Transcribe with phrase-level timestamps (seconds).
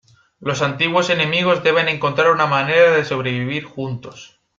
[0.39, 4.41] Los antiguos enemigos deben encontrar una manera de sobrevivir juntos.